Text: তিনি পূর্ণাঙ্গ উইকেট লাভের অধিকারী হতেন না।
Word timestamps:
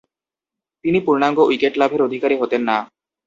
তিনি 0.85 0.99
পূর্ণাঙ্গ 1.05 1.37
উইকেট 1.43 1.73
লাভের 1.77 2.01
অধিকারী 2.07 2.35
হতেন 2.41 2.61
না। 2.69 2.77